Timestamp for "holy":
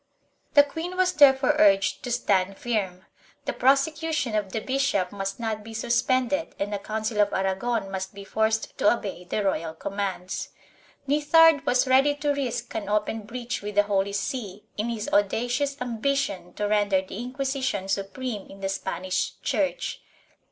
13.83-14.13